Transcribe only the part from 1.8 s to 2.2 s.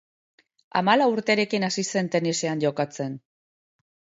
zen